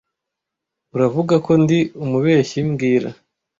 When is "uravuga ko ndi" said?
0.95-1.79